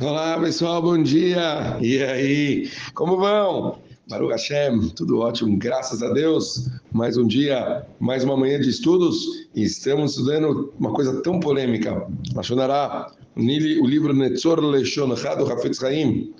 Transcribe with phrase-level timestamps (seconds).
[0.00, 1.78] Olá pessoal, bom dia!
[1.80, 3.78] E aí, como vão?
[4.10, 6.68] Baruch Hashem, tudo ótimo, graças a Deus.
[6.92, 12.06] Mais um dia, mais uma manhã de estudos e estamos estudando uma coisa tão polêmica.
[12.34, 16.34] Lachonará, o livro Netzor Leshon do Hafetz Haim.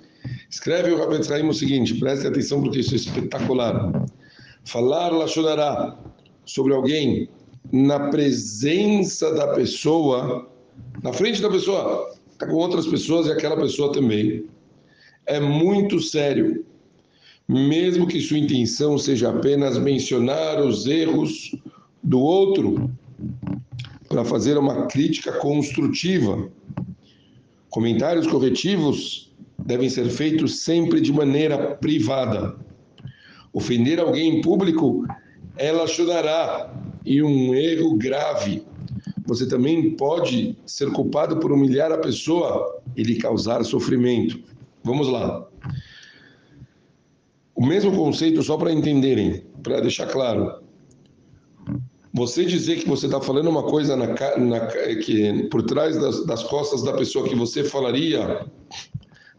[0.50, 4.06] Escreve o Hafetz Haim o seguinte, preste atenção porque isso é espetacular.
[4.66, 5.96] Falar Lachonará
[6.44, 7.26] sobre alguém
[7.72, 10.46] na presença da pessoa,
[11.02, 14.44] na frente da pessoa, está com outras pessoas e aquela pessoa também.
[15.24, 16.64] É muito sério.
[17.48, 21.56] Mesmo que sua intenção seja apenas mencionar os erros
[22.02, 22.90] do outro
[24.08, 26.48] para fazer uma crítica construtiva.
[27.70, 32.56] Comentários corretivos devem ser feitos sempre de maneira privada.
[33.52, 35.06] Ofender alguém em público,
[35.56, 36.74] ela ajudará
[37.04, 38.62] e um erro grave
[39.26, 44.38] você também pode ser culpado por humilhar a pessoa e lhe causar sofrimento.
[44.84, 45.46] Vamos lá.
[47.54, 50.60] O mesmo conceito, só para entenderem, para deixar claro.
[52.12, 54.06] Você dizer que você está falando uma coisa na,
[54.38, 54.66] na,
[55.04, 58.46] que por trás das, das, costas da pessoa que você falaria,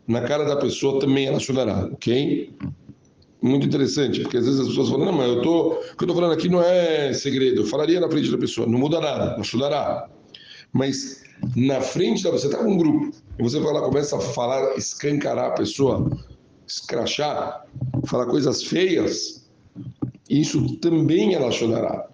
[0.08, 2.54] na cara da pessoa também ela chorará, ok?
[3.42, 6.08] Muito interessante, porque às vezes as pessoas falam, não, mas eu tô, o que eu
[6.08, 9.34] estou falando aqui não é segredo, eu falaria na frente da pessoa, não muda nada,
[9.34, 10.10] não ajudará.
[10.74, 11.24] Mas
[11.56, 14.76] na frente da você está com um grupo, e você vai lá, começa a falar,
[14.76, 16.10] escancarar a pessoa,
[16.68, 17.66] escrachar,
[18.06, 19.48] falar coisas feias,
[20.30, 22.08] isso também ela chorará.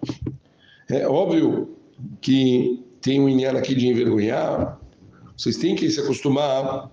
[0.88, 1.76] É óbvio
[2.20, 4.78] que tem um inhar aqui de envergonhar,
[5.36, 6.90] vocês têm que se acostumar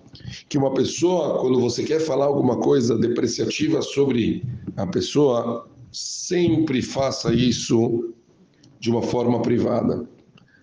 [0.48, 4.42] que uma pessoa, quando você quer falar alguma coisa depreciativa sobre
[4.76, 8.12] a pessoa, sempre faça isso
[8.80, 10.08] de uma forma privada.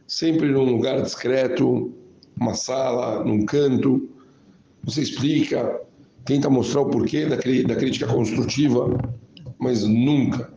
[0.05, 1.94] Sempre num lugar discreto,
[2.38, 4.09] uma sala, num canto.
[4.83, 5.81] Você explica,
[6.25, 8.89] tenta mostrar o porquê da, da crítica construtiva,
[9.57, 10.52] mas nunca,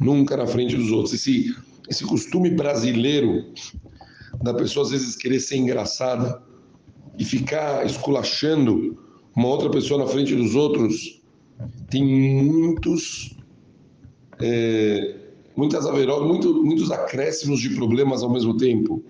[0.00, 1.14] nunca na frente dos outros.
[1.14, 1.54] Esse,
[1.88, 3.44] esse costume brasileiro
[4.42, 6.47] da pessoa às vezes querer ser engraçada,
[7.18, 8.96] e ficar esculachando
[9.34, 11.20] uma outra pessoa na frente dos outros,
[11.90, 13.36] tem muitos,
[14.40, 15.16] é,
[15.56, 19.02] muitas averó, muito, muitos acréscimos de problemas ao mesmo tempo.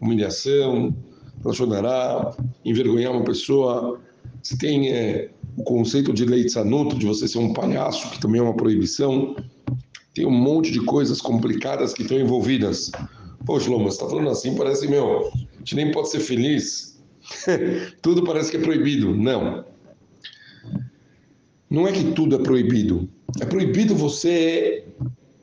[0.00, 0.94] Humilhação,
[1.42, 4.00] relacionará, envergonhar uma pessoa.
[4.42, 8.20] Se tem é, o conceito de lei de sanuto, de você ser um palhaço, que
[8.20, 9.34] também é uma proibição.
[10.14, 12.90] Tem um monte de coisas complicadas que estão envolvidas.
[13.44, 16.97] Poxa, Loma, você está falando assim, parece, meu, a gente nem pode ser feliz
[18.02, 19.14] tudo parece que é proibido.
[19.14, 19.64] Não.
[21.70, 23.08] Não é que tudo é proibido.
[23.40, 24.84] É proibido você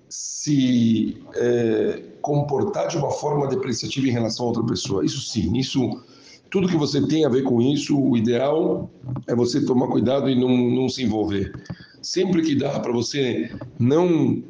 [0.10, 5.06] se é, comportar de uma forma depreciativa em relação a outra pessoa.
[5.06, 6.02] Isso sim, isso
[6.50, 8.90] tudo que você tem a ver com isso, o ideal
[9.28, 11.54] é você tomar cuidado e não, não se envolver.
[12.02, 14.42] Sempre que dá para você não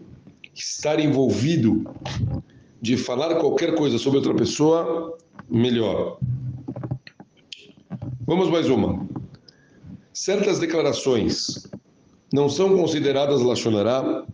[0.53, 1.83] estar envolvido
[2.81, 5.17] de falar qualquer coisa sobre outra pessoa,
[5.49, 6.19] melhor.
[8.27, 9.07] Vamos mais uma.
[10.11, 11.67] Certas declarações
[12.33, 14.25] não são consideradas lachonará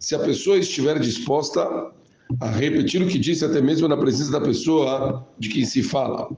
[0.00, 1.92] se a pessoa estiver disposta
[2.40, 6.34] a repetir o que disse até mesmo na presença da pessoa de quem se fala.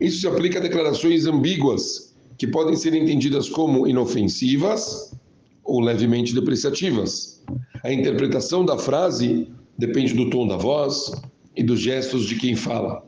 [0.00, 5.14] Isso se aplica a declarações ambíguas, que podem ser entendidas como inofensivas
[5.62, 7.44] ou levemente depreciativas.
[7.82, 11.12] A interpretação da frase depende do tom da voz
[11.54, 13.04] e dos gestos de quem fala.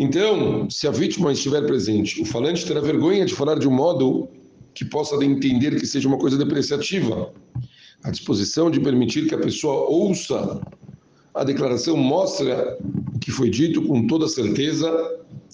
[0.00, 4.28] Então, se a vítima estiver presente, o falante terá vergonha de falar de um modo
[4.72, 7.32] que possa entender que seja uma coisa depreciativa.
[8.04, 10.60] A disposição de permitir que a pessoa ouça
[11.34, 12.78] a declaração mostra
[13.20, 14.88] que foi dito com toda certeza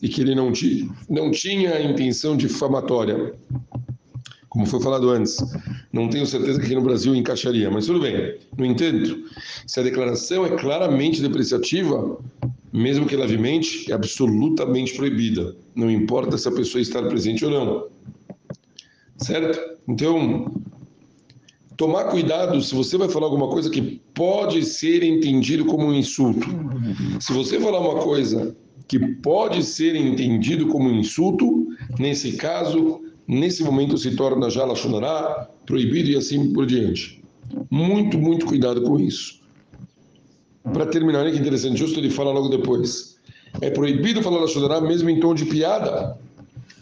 [0.03, 0.53] e que ele não,
[1.09, 3.32] não tinha a intenção difamatória.
[4.50, 5.38] Como foi falado antes,
[5.91, 8.37] não tenho certeza que aqui no Brasil encaixaria, mas tudo bem.
[8.59, 9.25] No entanto,
[9.66, 12.19] se a declaração é claramente depreciativa,
[12.75, 15.55] mesmo que levemente, é absolutamente proibida.
[15.77, 17.87] Não importa se a pessoa está presente ou não.
[19.17, 19.79] Certo?
[19.87, 20.53] Então,
[21.76, 26.49] tomar cuidado se você vai falar alguma coisa que pode ser entendido como um insulto.
[27.21, 28.56] Se você falar uma coisa
[28.88, 34.67] que pode ser entendido como um insulto, nesse caso, nesse momento se torna já
[35.65, 37.23] proibido e assim por diante.
[37.71, 39.44] Muito, muito cuidado com isso.
[40.72, 43.16] Para terminar, olha que interessante, justo ele fala logo depois.
[43.61, 46.19] É proibido falar da Shudara mesmo em tom de piada.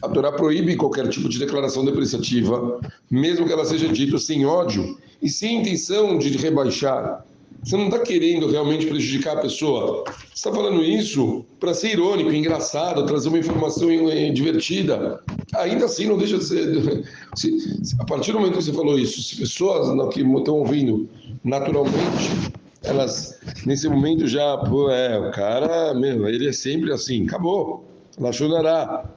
[0.01, 2.81] A Torá proíbe qualquer tipo de declaração depreciativa,
[3.11, 7.25] mesmo que ela seja dita sem ódio e sem intenção de rebaixar.
[7.63, 10.03] Você não está querendo realmente prejudicar a pessoa.
[10.09, 13.89] Você está falando isso para ser irônico, engraçado, trazer uma informação
[14.33, 15.21] divertida.
[15.55, 17.05] Ainda assim, não deixa de ser.
[17.37, 21.09] Se, a partir do momento que você falou isso, se pessoas que estão ouvindo
[21.45, 22.53] naturalmente,
[22.85, 27.85] elas nesse momento já, pô, é, o cara, meu, ele é sempre assim, acabou.
[28.19, 29.09] Lachonará.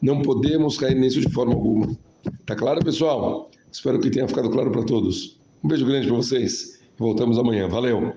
[0.00, 1.96] Não podemos cair nisso de forma alguma.
[2.44, 3.50] Tá claro, pessoal?
[3.72, 5.38] Espero que tenha ficado claro para todos.
[5.64, 6.80] Um beijo grande para vocês.
[6.98, 7.68] Voltamos amanhã.
[7.68, 8.14] Valeu!